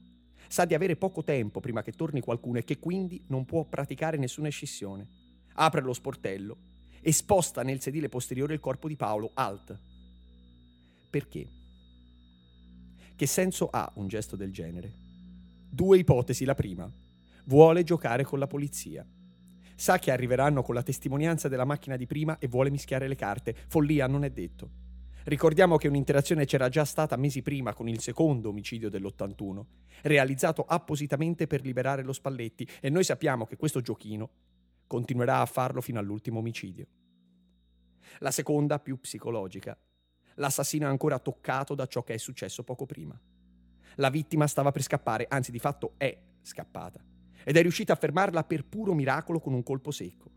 Sa 0.49 0.65
di 0.65 0.75
avere 0.75 0.97
poco 0.97 1.23
tempo 1.23 1.61
prima 1.61 1.83
che 1.83 1.93
torni 1.93 2.21
qualcuno 2.21 2.59
e 2.59 2.65
che 2.65 2.79
quindi 2.79 3.23
non 3.29 3.45
può 3.45 3.65
praticare 3.65 4.17
nessuna 4.17 4.49
escissione. 4.49 5.07
Apre 5.55 5.83
lo 5.83 5.93
sportello 5.93 6.57
e 7.01 7.13
sposta 7.13 7.63
nel 7.63 7.83
sedile 7.83 8.09
posteriore 8.09 8.55
il 8.55 8.61
corpo 8.61 8.89
di 8.89 8.97
Paolo 8.97 9.31
alt. 9.35 9.79
Perché? 11.11 11.47
Che 13.15 13.27
senso 13.27 13.69
ha 13.71 13.91
un 13.97 14.09
gesto 14.09 14.37
del 14.37 14.53
genere? 14.53 14.93
Due 15.69 15.99
ipotesi. 15.99 16.45
La 16.45 16.55
prima, 16.55 16.91
vuole 17.45 17.83
giocare 17.83 18.25
con 18.25 18.39
la 18.39 18.47
polizia. 18.47 19.07
Sa 19.77 19.99
che 19.99 20.11
arriveranno 20.11 20.63
con 20.63 20.75
la 20.75 20.83
testimonianza 20.83 21.49
della 21.49 21.65
macchina 21.65 21.97
di 21.97 22.07
prima 22.07 22.39
e 22.39 22.47
vuole 22.47 22.71
mischiare 22.71 23.09
le 23.09 23.17
carte. 23.17 23.55
Follia 23.69 24.07
non 24.07 24.25
è 24.25 24.31
detto. 24.31 24.83
Ricordiamo 25.25 25.77
che 25.77 25.89
un'interazione 25.89 26.45
c'era 26.45 26.69
già 26.69 26.85
stata 26.85 27.17
mesi 27.17 27.41
prima 27.41 27.73
con 27.73 27.89
il 27.89 28.01
secondo 28.01 28.51
omicidio 28.51 28.91
dell'81, 28.91 29.65
realizzato 30.03 30.65
appositamente 30.67 31.47
per 31.47 31.63
liberare 31.63 32.03
lo 32.03 32.13
Spalletti, 32.13 32.69
e 32.81 32.91
noi 32.91 33.05
sappiamo 33.05 33.47
che 33.47 33.57
questo 33.57 33.81
giochino 33.81 34.31
continuerà 34.87 35.41
a 35.41 35.47
farlo 35.47 35.81
fino 35.81 35.99
all'ultimo 35.99 36.41
omicidio. 36.41 36.87
La 38.19 38.31
seconda, 38.31 38.79
più 38.79 39.01
psicologica. 39.01 39.77
L'assassino 40.35 40.87
è 40.87 40.91
ancora 40.91 41.19
toccato 41.19 41.75
da 41.75 41.87
ciò 41.87 42.03
che 42.03 42.15
è 42.15 42.19
successo 42.19 42.63
poco 42.63 42.85
prima. 42.85 43.19
La 43.97 44.11
vittima 44.11 44.47
stava 44.47 44.73
per 44.73 44.83
scappare, 44.83 45.27
anzi 45.29 45.51
di 45.51 45.59
fatto 45.59 45.95
è 45.97 46.17
scappata, 46.43 47.03
ed 47.45 47.57
è 47.57 47.63
riuscita 47.63 47.93
a 47.93 47.97
fermarla 47.97 48.45
per 48.45 48.65
puro 48.65 48.95
miracolo 48.95 49.39
con 49.39 49.53
un 49.53 49.63
colpo 49.63 49.91
secco. 49.91 50.31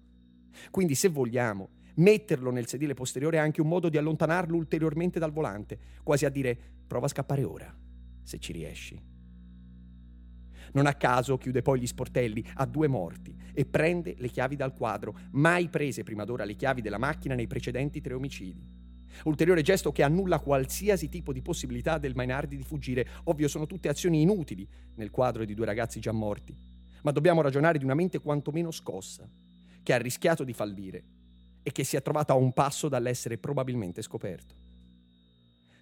Quindi 0.70 0.96
se 0.96 1.10
vogliamo, 1.10 1.70
Metterlo 1.98 2.52
nel 2.52 2.68
sedile 2.68 2.94
posteriore 2.94 3.38
è 3.38 3.40
anche 3.40 3.62
un 3.62 3.68
modo 3.68 3.90
di 3.90 3.98
allontanarlo 3.98 4.56
ulteriormente 4.56 5.18
dal 5.18 5.32
volante, 5.32 5.80
quasi 6.04 6.26
a 6.26 6.30
dire 6.30 6.58
prova 6.86 7.08
a 7.08 7.10
scappare 7.10 7.44
ora, 7.44 7.76
se 8.22 8.38
ci 8.38 8.52
riesci. 8.52 9.02
Non 10.74 10.86
a 10.86 10.94
caso 10.94 11.38
chiude 11.38 11.64
poi 11.64 11.80
gli 11.80 11.88
sportelli 11.88 12.46
a 12.56 12.66
due 12.68 12.88
morti 12.88 13.36
e 13.52 13.66
prende 13.66 14.14
le 14.20 14.28
chiavi 14.28 14.56
dal 14.56 14.76
quadro, 14.76 15.18
mai 15.32 15.70
prese 15.70 16.04
prima 16.04 16.24
d'ora 16.24 16.46
le 16.46 16.56
chiavi 16.56 16.82
della 16.82 17.00
macchina 17.00 17.34
nei 17.34 17.48
precedenti 17.48 18.00
tre 18.00 18.14
omicidi. 18.14 18.64
Ulteriore 19.24 19.64
gesto 19.64 19.92
che 19.92 20.04
annulla 20.04 20.40
qualsiasi 20.40 21.10
tipo 21.10 21.34
di 21.34 21.42
possibilità 21.42 21.98
del 21.98 22.14
Mainardi 22.14 22.56
di 22.56 22.64
fuggire. 22.64 23.08
Ovvio, 23.24 23.48
sono 23.48 23.66
tutte 23.66 23.88
azioni 23.88 24.22
inutili 24.22 24.68
nel 24.96 25.10
quadro 25.10 25.46
di 25.46 25.56
due 25.56 25.66
ragazzi 25.66 26.00
già 26.00 26.12
morti. 26.12 26.56
Ma 27.04 27.12
dobbiamo 27.12 27.42
ragionare 27.42 27.77
di 27.77 27.84
una 27.84 27.94
mente 27.94 28.20
quantomeno 28.20 28.72
scossa, 28.72 29.30
che 29.84 29.94
ha 29.94 29.98
rischiato 29.98 30.44
di 30.44 30.54
fallire 30.54 31.04
e 31.63 31.72
che 31.72 31.84
si 31.84 31.96
è 31.96 32.01
trovato 32.01 32.34
a 32.34 32.36
un 32.36 32.54
passo 32.54 32.89
dall'essere 32.89 33.38
probabilmente 33.38 34.01
scoperto. 34.01 34.56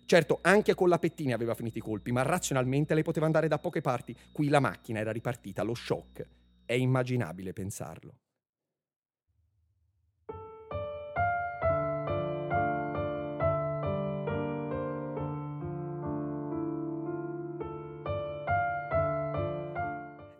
Certo, 0.06 0.40
anche 0.42 0.76
con 0.76 0.90
la 0.90 1.00
Pettini 1.00 1.34
aveva 1.34 1.56
finito 1.56 1.80
i 1.80 1.82
colpi, 1.82 2.12
ma 2.12 2.22
razionalmente 2.22 2.94
lei 2.94 3.04
poteva 3.04 3.26
andare 3.26 3.48
da 3.48 3.58
poche 3.58 3.82
parti. 3.82 4.16
Qui 4.32 4.50
la 4.50 4.60
macchina 4.60 5.00
era 5.00 5.12
ripartita, 5.12 5.64
lo 5.64 5.74
shock. 5.74 6.28
È 6.64 6.74
immaginabile 6.74 7.54
pensarlo. 7.54 8.25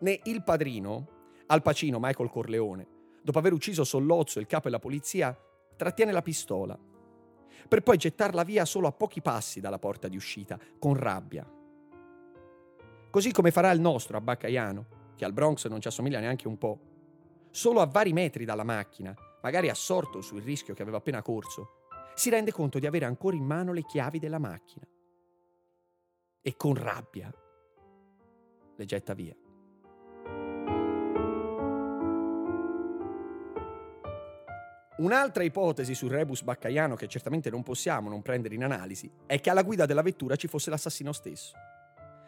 Né 0.06 0.20
Il 0.26 0.44
Padrino, 0.44 1.08
Al 1.48 1.64
Pacino, 1.64 1.98
Michael 2.00 2.30
Corleone, 2.30 2.88
dopo 3.24 3.40
aver 3.40 3.54
ucciso 3.54 3.84
Sollozzo, 3.84 4.40
il 4.40 4.46
capo 4.46 4.66
della 4.66 4.78
polizia, 4.78 5.36
trattiene 5.76 6.12
la 6.12 6.22
pistola, 6.22 6.78
per 7.68 7.82
poi 7.82 7.98
gettarla 7.98 8.44
via 8.44 8.66
solo 8.66 8.86
a 8.86 8.92
pochi 8.92 9.24
passi 9.24 9.60
dalla 9.60 9.80
porta 9.80 10.08
di 10.08 10.16
uscita, 10.16 10.60
con 10.78 10.94
rabbia. 10.94 11.44
Così 13.10 13.32
come 13.32 13.50
farà 13.50 13.72
il 13.72 13.80
nostro 13.80 14.16
a 14.18 14.22
Baccaiano, 14.22 14.86
che 15.16 15.26
al 15.26 15.34
Bronx 15.34 15.66
non 15.70 15.82
ci 15.82 15.88
assomiglia 15.88 16.20
neanche 16.20 16.48
un 16.48 16.60
po'. 16.60 16.80
Solo 17.50 17.82
a 17.82 17.88
vari 17.88 18.14
metri 18.14 18.46
dalla 18.46 18.64
macchina, 18.64 19.12
magari 19.42 19.70
assorto 19.70 20.22
sul 20.22 20.44
rischio 20.44 20.76
che 20.76 20.84
aveva 20.84 20.98
appena 20.98 21.24
corso, 21.24 21.88
si 22.14 22.30
rende 22.30 22.52
conto 22.52 22.78
di 22.78 22.86
avere 22.86 23.06
ancora 23.06 23.36
in 23.36 23.44
mano 23.44 23.74
le 23.74 23.82
chiavi 23.82 24.20
della 24.20 24.38
macchina. 24.38 24.86
E 26.44 26.56
con 26.56 26.76
rabbia 26.76 27.34
le 28.76 28.86
getta 28.86 29.16
via. 29.16 29.36
Un'altra 34.98 35.44
ipotesi 35.44 35.94
sul 35.94 36.10
rebus 36.10 36.42
baccaiano 36.42 36.96
che 36.96 37.08
certamente 37.08 37.50
non 37.50 37.64
possiamo 37.64 38.08
non 38.08 38.22
prendere 38.22 38.56
in 38.56 38.64
analisi 38.64 39.12
è 39.26 39.42
che 39.42 39.50
alla 39.50 39.62
guida 39.62 39.86
della 39.86 40.02
vettura 40.02 40.38
ci 40.38 40.48
fosse 40.48 40.70
l'assassino 40.70 41.12
stesso. 41.12 41.54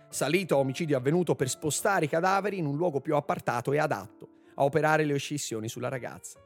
Salito 0.10 0.56
a 0.56 0.60
omicidio 0.60 0.98
avvenuto 0.98 1.34
per 1.34 1.48
spostare 1.48 2.06
i 2.06 2.10
cadaveri 2.10 2.58
in 2.58 2.66
un 2.66 2.76
luogo 2.76 3.00
più 3.00 3.16
appartato 3.16 3.72
e 3.72 3.80
adatto 3.80 4.28
a 4.56 4.66
operare 4.66 5.06
le 5.06 5.14
oscissioni 5.14 5.70
sulla 5.70 5.88
ragazza. 5.88 6.42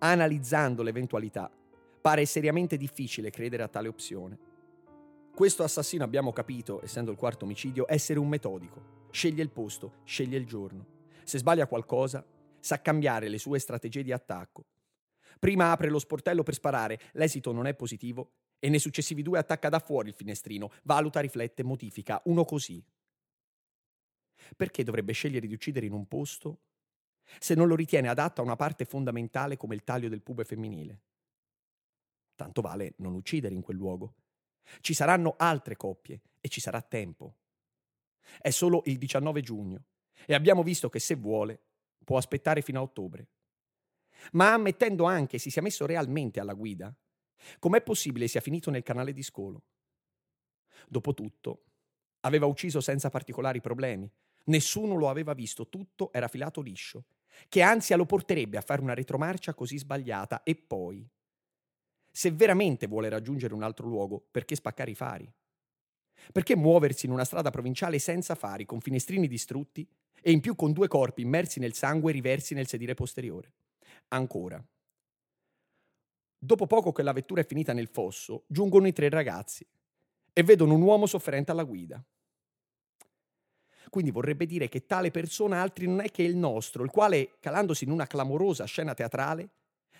Analizzando 0.00 0.82
l'eventualità, 0.82 1.50
pare 2.02 2.26
seriamente 2.26 2.76
difficile 2.76 3.30
credere 3.30 3.62
a 3.62 3.68
tale 3.68 3.88
opzione. 3.88 4.38
Questo 5.34 5.62
assassino 5.62 6.04
abbiamo 6.04 6.30
capito, 6.30 6.82
essendo 6.84 7.10
il 7.10 7.16
quarto 7.16 7.46
omicidio, 7.46 7.86
essere 7.88 8.18
un 8.18 8.28
metodico. 8.28 9.06
Sceglie 9.10 9.42
il 9.42 9.50
posto, 9.50 10.00
sceglie 10.04 10.36
il 10.36 10.44
giorno. 10.44 10.84
Se 11.22 11.38
sbaglia 11.38 11.66
qualcosa, 11.66 12.22
sa 12.60 12.82
cambiare 12.82 13.28
le 13.28 13.38
sue 13.38 13.58
strategie 13.58 14.02
di 14.02 14.12
attacco 14.12 14.64
Prima 15.38 15.70
apre 15.70 15.88
lo 15.88 15.98
sportello 15.98 16.42
per 16.42 16.54
sparare, 16.54 17.00
l'esito 17.12 17.52
non 17.52 17.66
è 17.66 17.74
positivo 17.74 18.32
e 18.58 18.68
nei 18.68 18.78
successivi 18.78 19.22
due 19.22 19.38
attacca 19.38 19.68
da 19.68 19.78
fuori 19.78 20.08
il 20.08 20.14
finestrino, 20.14 20.70
valuta, 20.84 21.20
riflette, 21.20 21.62
modifica, 21.62 22.20
uno 22.24 22.44
così. 22.44 22.82
Perché 24.56 24.82
dovrebbe 24.84 25.12
scegliere 25.12 25.46
di 25.46 25.54
uccidere 25.54 25.86
in 25.86 25.92
un 25.92 26.06
posto 26.06 26.60
se 27.38 27.54
non 27.54 27.68
lo 27.68 27.74
ritiene 27.74 28.08
adatto 28.08 28.40
a 28.40 28.44
una 28.44 28.56
parte 28.56 28.84
fondamentale 28.84 29.56
come 29.56 29.74
il 29.74 29.84
taglio 29.84 30.08
del 30.08 30.22
pube 30.22 30.44
femminile? 30.44 31.02
Tanto 32.34 32.60
vale 32.60 32.94
non 32.98 33.14
uccidere 33.14 33.54
in 33.54 33.62
quel 33.62 33.76
luogo. 33.76 34.14
Ci 34.80 34.94
saranno 34.94 35.34
altre 35.36 35.76
coppie 35.76 36.20
e 36.40 36.48
ci 36.48 36.60
sarà 36.60 36.80
tempo. 36.80 37.36
È 38.40 38.50
solo 38.50 38.82
il 38.86 38.98
19 38.98 39.42
giugno 39.42 39.84
e 40.26 40.34
abbiamo 40.34 40.62
visto 40.62 40.88
che 40.88 40.98
se 40.98 41.14
vuole 41.14 41.60
può 42.02 42.16
aspettare 42.16 42.62
fino 42.62 42.78
a 42.78 42.82
ottobre 42.82 43.28
ma 44.32 44.52
ammettendo 44.52 45.04
anche 45.04 45.38
si 45.38 45.50
sia 45.50 45.62
messo 45.62 45.86
realmente 45.86 46.40
alla 46.40 46.54
guida, 46.54 46.94
com'è 47.58 47.82
possibile 47.82 48.28
sia 48.28 48.40
finito 48.40 48.70
nel 48.70 48.82
canale 48.82 49.12
di 49.12 49.22
scolo? 49.22 49.64
Dopotutto, 50.88 51.64
aveva 52.20 52.46
ucciso 52.46 52.80
senza 52.80 53.10
particolari 53.10 53.60
problemi, 53.60 54.10
nessuno 54.44 54.94
lo 54.94 55.08
aveva 55.08 55.34
visto, 55.34 55.68
tutto 55.68 56.12
era 56.12 56.28
filato 56.28 56.60
liscio, 56.60 57.06
che 57.48 57.62
ansia 57.62 57.96
lo 57.96 58.06
porterebbe 58.06 58.56
a 58.56 58.62
fare 58.62 58.80
una 58.80 58.94
retromarcia 58.94 59.54
così 59.54 59.78
sbagliata 59.78 60.42
e 60.42 60.54
poi, 60.54 61.06
se 62.10 62.30
veramente 62.30 62.86
vuole 62.86 63.08
raggiungere 63.08 63.54
un 63.54 63.62
altro 63.62 63.86
luogo, 63.88 64.26
perché 64.30 64.54
spaccare 64.54 64.90
i 64.90 64.94
fari? 64.94 65.30
Perché 66.32 66.56
muoversi 66.56 67.06
in 67.06 67.12
una 67.12 67.24
strada 67.24 67.50
provinciale 67.50 67.98
senza 67.98 68.34
fari, 68.34 68.64
con 68.66 68.80
finestrini 68.80 69.26
distrutti 69.26 69.86
e 70.20 70.32
in 70.32 70.40
più 70.40 70.54
con 70.54 70.72
due 70.72 70.88
corpi 70.88 71.22
immersi 71.22 71.60
nel 71.60 71.74
sangue 71.74 72.12
riversi 72.12 72.54
nel 72.54 72.66
sedile 72.66 72.94
posteriore? 72.94 73.52
Ancora. 74.14 74.64
Dopo 76.38 76.66
poco 76.68 76.92
che 76.92 77.02
la 77.02 77.12
vettura 77.12 77.40
è 77.40 77.46
finita 77.46 77.72
nel 77.72 77.88
fosso, 77.88 78.44
giungono 78.46 78.86
i 78.86 78.92
tre 78.92 79.08
ragazzi 79.08 79.66
e 80.32 80.42
vedono 80.44 80.74
un 80.74 80.82
uomo 80.82 81.06
sofferente 81.06 81.50
alla 81.50 81.64
guida. 81.64 82.04
Quindi 83.90 84.12
vorrebbe 84.12 84.46
dire 84.46 84.68
che 84.68 84.86
tale 84.86 85.10
persona 85.10 85.60
altri 85.60 85.86
non 85.86 86.00
è 86.00 86.10
che 86.12 86.22
il 86.22 86.36
nostro, 86.36 86.84
il 86.84 86.90
quale, 86.90 87.38
calandosi 87.40 87.84
in 87.84 87.90
una 87.90 88.06
clamorosa 88.06 88.64
scena 88.66 88.94
teatrale, 88.94 89.50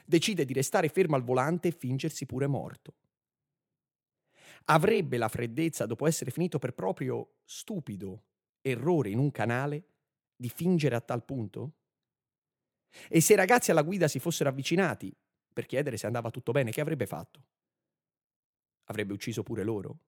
decide 0.04 0.44
di 0.44 0.52
restare 0.52 0.88
fermo 0.88 1.16
al 1.16 1.24
volante 1.24 1.68
e 1.68 1.72
fingersi 1.72 2.24
pure 2.24 2.46
morto. 2.46 2.94
Avrebbe 4.66 5.16
la 5.16 5.28
freddezza, 5.28 5.86
dopo 5.86 6.06
essere 6.06 6.30
finito 6.30 6.60
per 6.60 6.72
proprio 6.72 7.38
stupido 7.44 8.22
errore 8.60 9.10
in 9.10 9.18
un 9.18 9.32
canale, 9.32 9.84
di 10.36 10.48
fingere 10.48 10.94
a 10.94 11.00
tal 11.00 11.24
punto? 11.24 11.72
E 13.08 13.20
se 13.20 13.32
i 13.32 13.36
ragazzi 13.36 13.70
alla 13.70 13.82
guida 13.82 14.08
si 14.08 14.18
fossero 14.18 14.48
avvicinati 14.48 15.14
per 15.52 15.66
chiedere 15.66 15.96
se 15.96 16.06
andava 16.06 16.30
tutto 16.30 16.52
bene, 16.52 16.70
che 16.70 16.80
avrebbe 16.80 17.06
fatto? 17.06 17.42
Avrebbe 18.84 19.12
ucciso 19.12 19.42
pure 19.42 19.62
loro? 19.62 19.98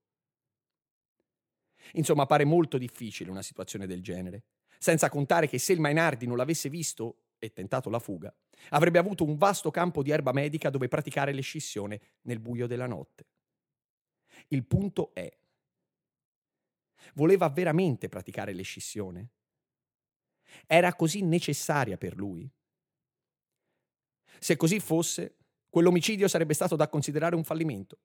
Insomma, 1.93 2.27
pare 2.27 2.45
molto 2.45 2.79
difficile 2.79 3.31
una 3.31 3.43
situazione 3.43 3.87
del 3.87 4.03
genere. 4.03 4.45
Senza 4.79 5.09
contare 5.09 5.49
che 5.49 5.59
se 5.59 5.73
il 5.73 5.81
Mainardi 5.81 6.27
non 6.27 6.37
l'avesse 6.37 6.69
visto 6.69 7.23
e 7.39 7.53
tentato 7.53 7.91
la 7.91 7.99
fuga, 7.99 8.35
avrebbe 8.71 8.99
avuto 8.99 9.25
un 9.25 9.37
vasto 9.37 9.71
campo 9.71 10.03
di 10.03 10.11
erba 10.11 10.33
medica 10.33 10.71
dove 10.71 10.89
praticare 10.89 11.33
l'escissione 11.33 12.01
nel 12.23 12.41
buio 12.41 12.67
della 12.67 12.87
notte. 12.87 13.27
Il 14.49 14.67
punto 14.67 15.15
è, 15.15 15.35
voleva 17.15 17.49
veramente 17.49 18.09
praticare 18.09 18.53
l'escissione? 18.53 19.31
Era 20.67 20.95
così 20.95 21.23
necessaria 21.23 21.97
per 21.97 22.17
lui? 22.17 22.51
Se 24.39 24.57
così 24.57 24.81
fosse, 24.81 25.37
quell'omicidio 25.69 26.29
sarebbe 26.29 26.55
stato 26.55 26.77
da 26.77 26.89
considerare 26.89 27.35
un 27.35 27.45
fallimento. 27.45 27.99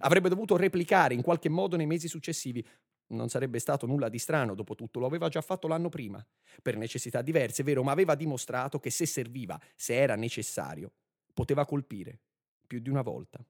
Avrebbe 0.00 0.28
dovuto 0.28 0.56
replicare 0.56 1.14
in 1.14 1.22
qualche 1.22 1.48
modo 1.48 1.76
nei 1.76 1.86
mesi 1.86 2.08
successivi, 2.08 2.64
non 3.08 3.28
sarebbe 3.28 3.58
stato 3.58 3.86
nulla 3.86 4.08
di 4.08 4.18
strano, 4.18 4.54
dopo 4.54 4.74
tutto, 4.74 4.98
lo 4.98 5.06
aveva 5.06 5.28
già 5.28 5.40
fatto 5.40 5.66
l'anno 5.66 5.88
prima, 5.88 6.24
per 6.62 6.76
necessità 6.76 7.22
diverse, 7.22 7.62
vero, 7.62 7.82
ma 7.82 7.92
aveva 7.92 8.14
dimostrato 8.14 8.78
che 8.78 8.90
se 8.90 9.06
serviva, 9.06 9.58
se 9.74 9.94
era 9.94 10.14
necessario, 10.14 10.92
poteva 11.32 11.64
colpire 11.64 12.20
più 12.66 12.80
di 12.80 12.90
una 12.90 13.02
volta. 13.02 13.42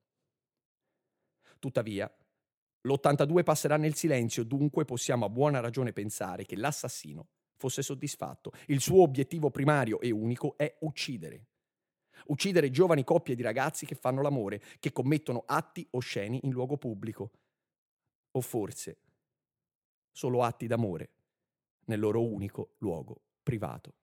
Tuttavia, 1.59 2.13
l'82 2.83 3.43
passerà 3.43 3.77
nel 3.77 3.95
silenzio, 3.95 4.45
dunque 4.45 4.85
possiamo 4.85 5.25
a 5.25 5.29
buona 5.29 5.59
ragione 5.61 5.93
pensare 5.93 6.45
che 6.45 6.57
l'assassino 6.57 7.29
fosse 7.57 7.83
soddisfatto. 7.83 8.53
Il 8.67 8.81
suo 8.81 9.03
obiettivo 9.03 9.51
primario 9.51 10.01
e 10.01 10.13
unico 10.13 10.57
è 10.57 10.77
uccidere. 10.81 11.47
Uccidere 12.27 12.71
giovani 12.71 13.05
coppie 13.05 13.35
di 13.35 13.43
ragazzi 13.43 13.87
che 13.87 13.95
fanno 13.95 14.23
l'amore, 14.23 14.61
che 14.79 14.93
commettono 14.93 15.45
atti 15.47 15.87
osceni 15.93 16.41
in 16.45 16.51
luogo 16.51 16.77
pubblico. 16.77 17.31
O 18.33 18.41
forse 18.41 18.99
solo 20.11 20.43
atti 20.43 20.67
d'amore 20.67 21.11
nel 21.87 22.01
loro 22.01 22.25
unico 22.25 22.75
luogo 22.79 23.21
privato. 23.43 23.95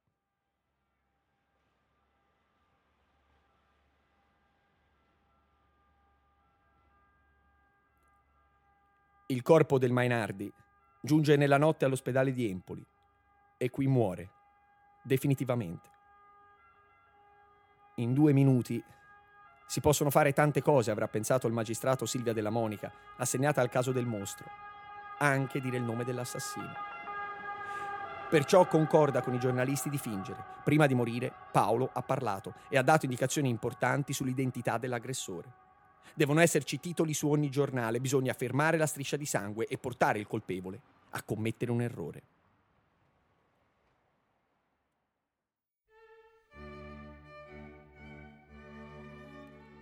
Il 9.28 9.42
corpo 9.42 9.80
del 9.80 9.92
Mainardi 9.92 10.52
giunge 11.02 11.36
nella 11.36 11.58
notte 11.58 11.86
all'ospedale 11.86 12.32
di 12.32 12.48
Empoli 12.48 12.86
e 13.58 13.70
qui 13.70 13.88
muore, 13.88 14.32
definitivamente. 15.04 15.95
In 17.96 18.14
due 18.14 18.34
minuti 18.34 18.84
si 19.68 19.80
possono 19.82 20.10
fare 20.10 20.34
tante 20.34 20.62
cose, 20.62 20.92
avrà 20.92 21.08
pensato 21.08 21.48
il 21.48 21.54
magistrato 21.54 22.06
Silvia 22.06 22.34
della 22.34 22.50
Monica, 22.50 22.92
assegnata 23.18 23.62
al 23.62 23.70
caso 23.70 23.92
del 23.92 24.06
mostro 24.06 24.66
anche 25.18 25.62
dire 25.62 25.78
il 25.78 25.84
nome 25.84 26.04
dell'assassino. 26.04 26.74
Perciò 28.30 28.68
concorda 28.68 29.22
con 29.22 29.34
i 29.34 29.40
giornalisti 29.40 29.90
di 29.90 29.98
fingere. 29.98 30.44
Prima 30.64 30.88
di 30.88 30.96
morire, 30.96 31.32
Paolo 31.52 31.90
ha 31.94 32.02
parlato 32.02 32.56
e 32.70 32.78
ha 32.78 32.82
dato 32.82 33.06
indicazioni 33.06 33.50
importanti 33.50 34.14
sull'identità 34.14 34.78
dell'aggressore. 34.78 35.64
Devono 36.14 36.42
esserci 36.42 36.80
titoli 36.80 37.14
su 37.14 37.30
ogni 37.30 37.50
giornale, 37.50 38.00
bisogna 38.00 38.34
fermare 38.34 38.78
la 38.78 38.88
striscia 38.88 39.18
di 39.18 39.26
sangue 39.26 39.68
e 39.68 39.78
portare 39.78 40.20
il 40.20 40.28
colpevole 40.28 40.82
a 41.12 41.24
commettere 41.24 41.72
un 41.72 41.82
errore. 41.82 42.24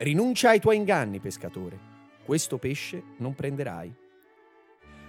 Rinuncia 0.04 0.50
ai 0.50 0.60
tuoi 0.60 0.76
inganni, 0.76 1.22
pescatore. 1.22 1.80
Questo 2.26 2.58
pesce 2.58 3.02
non 3.20 3.36
prenderai. 3.36 3.96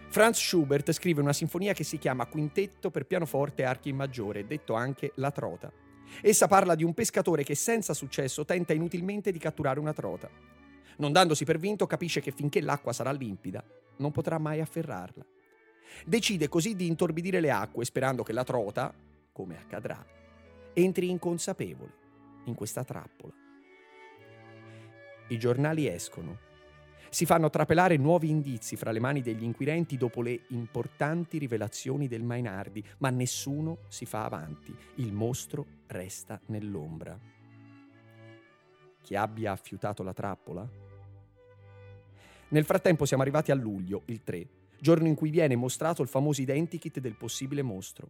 Franz 0.07 0.39
Schubert 0.39 0.93
scrive 0.93 1.21
una 1.21 1.33
sinfonia 1.33 1.73
che 1.73 1.83
si 1.83 1.99
chiama 1.99 2.27
Quintetto 2.27 2.93
per 2.93 3.05
pianoforte 3.05 3.63
e 3.63 3.65
archi 3.65 3.89
in 3.89 3.97
maggiore, 3.97 4.47
detto 4.47 4.75
anche 4.75 5.11
La 5.17 5.33
Trota. 5.33 5.73
Essa 6.21 6.47
parla 6.47 6.77
di 6.77 6.85
un 6.85 6.95
pescatore 6.95 7.43
che 7.43 7.57
senza 7.57 7.93
successo 7.93 8.45
tenta 8.45 8.73
inutilmente 8.73 9.33
di 9.33 9.39
catturare 9.41 9.81
una 9.81 9.93
trota. 9.93 10.31
Non 10.99 11.11
dandosi 11.11 11.45
per 11.45 11.59
vinto, 11.59 11.89
capisce 11.89 12.21
che 12.21 12.31
finché 12.31 12.61
l'acqua 12.61 12.93
sarà 12.93 13.11
limpida, 13.11 13.65
non 13.97 14.13
potrà 14.13 14.39
mai 14.39 14.61
afferrarla. 14.61 15.27
Decide 16.07 16.49
così 16.49 16.77
di 16.77 16.87
intorbidire 16.87 17.41
le 17.41 17.51
acque, 17.51 17.85
sperando 17.85 18.23
che 18.23 18.33
la 18.33 18.45
trota, 18.45 18.95
come 19.33 19.59
accadrà, 19.59 20.07
entri 20.73 21.11
inconsapevole 21.11 21.93
in 22.45 22.55
questa 22.55 22.85
trappola. 22.85 23.43
I 25.29 25.39
giornali 25.39 25.87
escono 25.87 26.53
si 27.15 27.27
fanno 27.27 27.49
trapelare 27.49 27.97
nuovi 27.97 28.29
indizi 28.29 28.75
fra 28.75 28.91
le 28.91 28.99
mani 28.99 29.23
degli 29.23 29.45
inquirenti 29.45 29.97
dopo 29.97 30.21
le 30.21 30.47
importanti 30.49 31.39
rivelazioni 31.39 32.09
del 32.09 32.25
Mainardi, 32.25 32.85
ma 32.99 33.09
nessuno 33.11 33.79
si 33.87 34.05
fa 34.05 34.25
avanti. 34.25 34.75
Il 34.97 35.13
mostro 35.13 35.65
resta 35.87 36.41
nell'ombra. 36.47 37.17
Chi 39.01 39.15
abbia 39.15 39.53
affiutato 39.53 40.03
la 40.03 40.13
trappola? 40.13 40.69
Nel 42.49 42.65
frattempo 42.65 43.05
siamo 43.05 43.23
arrivati 43.23 43.53
a 43.53 43.55
luglio, 43.55 44.03
il 44.07 44.25
3, 44.25 44.49
giorno 44.81 45.07
in 45.07 45.15
cui 45.15 45.31
viene 45.31 45.55
mostrato 45.55 46.03
il 46.03 46.09
famoso 46.09 46.41
identikit 46.41 46.99
del 46.99 47.15
possibile 47.15 47.63
mostro. 47.63 48.09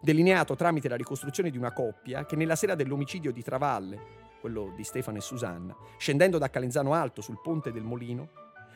Delineato 0.00 0.56
tramite 0.56 0.88
la 0.88 0.96
ricostruzione 0.96 1.50
di 1.50 1.58
una 1.58 1.74
coppia 1.74 2.24
che 2.24 2.36
nella 2.36 2.56
sera 2.56 2.74
dell'omicidio 2.74 3.30
di 3.30 3.42
Travalle 3.42 4.21
quello 4.42 4.72
di 4.74 4.82
Stefano 4.82 5.18
e 5.18 5.20
Susanna, 5.20 5.74
scendendo 5.96 6.36
da 6.36 6.50
Calenzano 6.50 6.94
Alto 6.94 7.22
sul 7.22 7.40
ponte 7.40 7.70
del 7.70 7.84
Molino, 7.84 8.28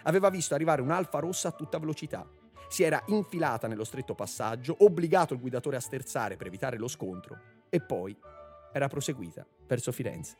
aveva 0.05 0.31
visto 0.31 0.55
arrivare 0.55 0.81
un'alfa 0.81 1.19
rossa 1.19 1.49
a 1.49 1.53
tutta 1.53 1.81
velocità. 1.81 2.25
Si 2.69 2.85
era 2.85 3.03
infilata 3.07 3.67
nello 3.67 3.83
stretto 3.83 4.15
passaggio, 4.15 4.77
obbligato 4.81 5.35
il 5.35 5.41
guidatore 5.41 5.77
a 5.77 5.81
sterzare 5.81 6.37
per 6.37 6.47
evitare 6.47 6.79
lo 6.79 6.87
scontro 6.87 7.37
e 7.69 7.81
poi 7.81 8.17
era 8.73 8.87
proseguita 8.87 9.45
verso 9.67 9.91
Firenze. 9.91 10.37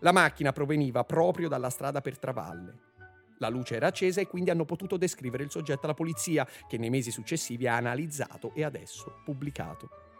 La 0.00 0.10
macchina 0.10 0.52
proveniva 0.52 1.04
proprio 1.04 1.48
dalla 1.48 1.70
strada 1.70 2.00
per 2.00 2.18
Travalle. 2.18 2.90
La 3.38 3.48
luce 3.48 3.76
era 3.76 3.86
accesa 3.86 4.20
e 4.20 4.26
quindi 4.26 4.50
hanno 4.50 4.64
potuto 4.64 4.96
descrivere 4.96 5.44
il 5.44 5.50
soggetto 5.52 5.84
alla 5.84 5.94
polizia, 5.94 6.46
che 6.66 6.78
nei 6.78 6.90
mesi 6.90 7.12
successivi 7.12 7.68
ha 7.68 7.76
analizzato 7.76 8.52
e 8.54 8.64
adesso 8.64 9.20
pubblicato. 9.24 10.11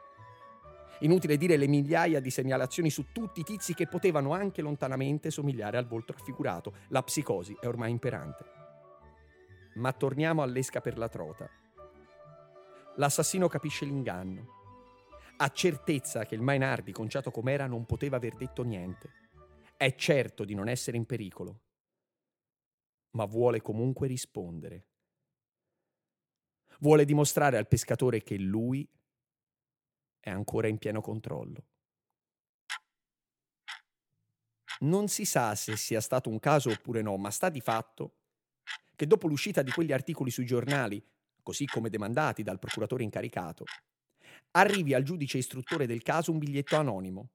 Inutile 1.01 1.37
dire 1.37 1.57
le 1.57 1.67
migliaia 1.67 2.21
di 2.21 2.31
segnalazioni 2.31 2.91
su 2.91 3.07
tutti 3.13 3.41
i 3.41 3.45
tizi 3.45 3.75
che 3.75 3.89
potevano 3.89 4.33
anche 4.33 4.63
lontanamente 4.63 5.31
somigliare 5.31 5.77
al 5.77 5.87
volto 5.87 6.13
raffigurato. 6.13 6.75
La 6.89 7.03
psicosi 7.03 7.57
è 7.61 7.67
ormai 7.67 7.91
imperante. 7.91 8.45
Ma 9.75 9.93
torniamo 9.93 10.43
all'esca 10.43 10.81
per 10.81 10.99
la 10.99 11.09
trota. 11.09 11.49
L'assassino 12.97 13.49
capisce 13.49 13.85
l'inganno. 13.85 14.61
Ha 15.39 15.49
certezza 15.49 16.25
che 16.25 16.35
il 16.35 16.43
Mainardi, 16.43 16.93
conciato 16.93 17.31
com'era, 17.31 17.67
non 17.67 17.87
poteva 17.87 18.17
aver 18.17 18.37
detto 18.37 18.63
niente. 18.63 19.11
È 19.77 19.95
certo 19.95 20.45
di 20.45 20.55
non 20.55 20.69
essere 20.69 20.97
in 20.97 21.07
pericolo. 21.07 21.61
Ma 23.13 23.25
vuole 23.25 23.61
comunque 23.61 24.07
rispondere. 24.07 24.87
Vuole 26.81 27.05
dimostrare 27.05 27.57
al 27.57 27.67
pescatore 27.67 28.23
che 28.23 28.37
lui 28.37 28.89
è 30.23 30.31
ancora 30.31 30.69
in 30.69 30.79
pieno 30.79 31.01
controllo. 31.01 31.65
Non 34.81 35.09
si 35.09 35.25
sa 35.25 35.55
se 35.57 35.77
sia 35.77 36.01
stato 36.01 36.31
un 36.31 36.39
caso 36.39 36.71
oppure 36.71 37.03
no, 37.03 37.17
ma 37.17 37.31
sta 37.31 37.49
di 37.49 37.61
fatto 37.61 38.15
che 38.95 39.07
dopo 39.07 39.27
l'uscita 39.27 39.63
di 39.63 39.73
quegli 39.73 39.93
articoli 39.93 40.31
sui 40.31 40.47
giornali, 40.47 41.05
così 41.43 41.67
come 41.67 41.91
demandati 41.91 42.45
dal 42.45 42.61
procuratore 42.61 43.03
incaricato, 43.03 43.65
arrivi 44.53 44.95
al 44.95 45.03
giudice 45.03 45.39
istruttore 45.39 45.87
del 45.87 46.03
caso 46.03 46.31
un 46.31 46.39
biglietto 46.39 46.77
anonimo 46.77 47.31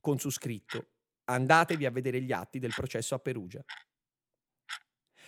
con 0.00 0.18
su 0.18 0.30
scritto 0.30 0.88
andatevi 1.24 1.84
a 1.84 1.90
vedere 1.90 2.20
gli 2.20 2.32
atti 2.32 2.58
del 2.58 2.72
processo 2.74 3.14
a 3.14 3.18
Perugia. 3.18 3.62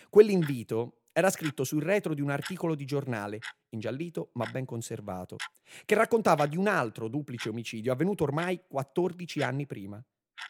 Quell'invito 0.09 1.03
era 1.17 1.31
scritto 1.31 1.63
sul 1.63 1.81
retro 1.81 2.13
di 2.13 2.21
un 2.21 2.29
articolo 2.29 2.75
di 2.75 2.85
giornale, 2.85 3.39
ingiallito 3.69 4.29
ma 4.33 4.45
ben 4.51 4.65
conservato, 4.65 5.37
che 5.83 5.95
raccontava 5.95 6.45
di 6.45 6.57
un 6.57 6.67
altro 6.67 7.07
duplice 7.07 7.49
omicidio 7.49 7.91
avvenuto 7.91 8.23
ormai 8.23 8.61
14 8.67 9.41
anni 9.41 9.65
prima. 9.65 9.99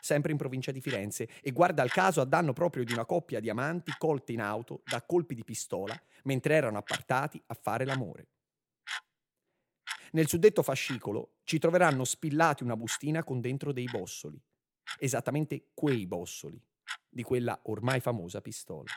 sempre 0.01 0.33
in 0.33 0.37
provincia 0.37 0.71
di 0.71 0.81
Firenze, 0.81 1.29
e 1.41 1.51
guarda 1.51 1.81
il 1.83 1.91
caso 1.91 2.19
a 2.19 2.25
danno 2.25 2.51
proprio 2.51 2.83
di 2.83 2.91
una 2.91 3.05
coppia 3.05 3.39
di 3.39 3.49
amanti 3.49 3.93
colti 3.97 4.33
in 4.33 4.41
auto 4.41 4.81
da 4.83 5.01
colpi 5.01 5.33
di 5.33 5.45
pistola 5.45 5.97
mentre 6.23 6.55
erano 6.55 6.77
appartati 6.77 7.41
a 7.45 7.53
fare 7.53 7.85
l'amore. 7.85 8.27
Nel 10.11 10.27
suddetto 10.27 10.63
fascicolo 10.63 11.37
ci 11.45 11.59
troveranno 11.59 12.03
spillati 12.03 12.63
una 12.63 12.75
bustina 12.75 13.23
con 13.23 13.39
dentro 13.39 13.71
dei 13.71 13.85
bossoli, 13.85 14.37
esattamente 14.99 15.69
quei 15.73 16.05
bossoli, 16.05 16.61
di 17.09 17.23
quella 17.23 17.57
ormai 17.63 18.01
famosa 18.01 18.41
pistola, 18.41 18.91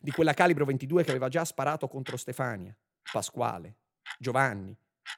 di 0.00 0.10
quella 0.10 0.34
calibro 0.34 0.64
22 0.64 1.04
che 1.04 1.10
aveva 1.10 1.28
già 1.28 1.44
sparato 1.44 1.88
contro 1.88 2.16
Stefania, 2.16 2.76
Pasquale, 3.12 3.76
Giovanni, 4.18 4.76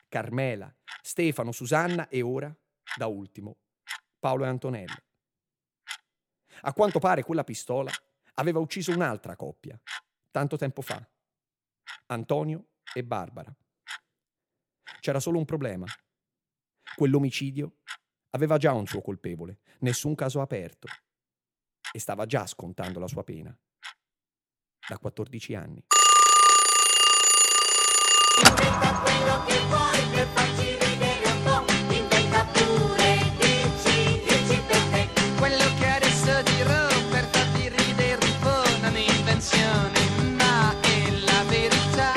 Carmela, 0.08 0.74
Stefano, 1.02 1.52
Susanna 1.52 2.08
e 2.08 2.22
ora, 2.22 2.54
da 2.96 3.06
ultimo, 3.06 3.56
Paolo 4.18 4.44
e 4.44 4.48
Antonella. 4.48 5.02
A 6.62 6.72
quanto 6.72 6.98
pare 6.98 7.22
quella 7.22 7.44
pistola 7.44 7.90
aveva 8.35 8.58
ucciso 8.58 8.92
un'altra 8.92 9.37
coppia, 9.37 9.80
tanto 10.30 10.56
tempo 10.56 10.80
fa, 10.80 11.04
Antonio 12.06 12.68
e 12.94 13.02
Barbara. 13.02 13.54
C'era 15.00 15.18
solo 15.18 15.38
un 15.38 15.44
problema. 15.44 15.87
Quell'omicidio 16.94 17.78
aveva 18.30 18.58
già 18.58 18.72
un 18.72 18.87
suo 18.87 19.00
colpevole, 19.00 19.61
nessun 19.80 20.14
caso 20.14 20.40
aperto, 20.40 20.87
e 21.92 21.98
stava 21.98 22.26
già 22.26 22.46
scontando 22.46 23.00
la 23.00 23.08
sua 23.08 23.24
pena, 23.24 23.56
da 24.92 24.98
14 24.98 25.55
anni. 25.55 25.83
Inventa 28.44 29.00
quello 29.00 29.44
che 29.46 29.59
vuoi 29.68 30.00
per 30.12 30.26
farci 30.35 30.76
ridere 30.85 31.31
un 31.33 31.42
po', 31.42 31.94
inventa 31.94 32.44
pure, 32.52 33.18
dici, 33.38 34.20
dici 34.26 34.61
per 34.66 34.83
te. 34.90 35.09
Quello 35.38 35.64
che 35.78 35.87
adesso 35.87 36.42
dirò 36.42 36.87
per 37.11 37.24
farti 37.31 37.68
ridere 37.68 38.18
un 38.22 38.38
po', 38.40 38.81
non 38.83 38.94
è 38.96 39.05
invenzione, 39.16 39.98
ma 40.37 40.74
è 40.81 41.11
la 41.24 41.42
verità. 41.48 42.12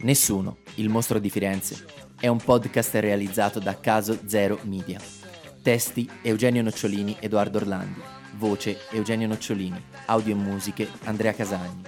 Nessuno, 0.00 0.58
il 0.74 0.90
mostro 0.90 1.18
di 1.18 1.30
Firenze, 1.30 1.86
è 2.20 2.28
un 2.28 2.38
podcast 2.38 2.94
realizzato 2.96 3.58
da 3.58 3.80
Caso 3.80 4.18
Zero 4.26 4.58
Media. 4.64 5.00
Testi 5.62 6.10
Eugenio 6.22 6.60
Nocciolini, 6.62 7.16
Edoardo 7.20 7.58
Orlandi. 7.58 8.21
Voce 8.42 8.76
Eugenio 8.90 9.28
Nocciolini. 9.28 9.80
Audio 10.06 10.32
e 10.32 10.36
musiche 10.36 10.88
Andrea 11.04 11.32
Casagni. 11.32 11.82